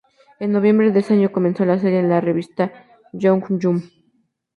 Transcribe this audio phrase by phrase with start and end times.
[0.43, 2.73] En noviembre de ese año, comenzó la serie en la revista
[3.13, 3.83] Young Jump.